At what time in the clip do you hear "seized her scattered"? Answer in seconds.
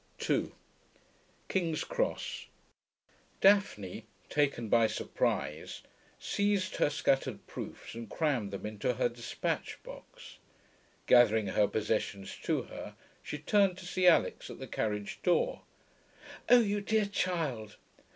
6.17-7.45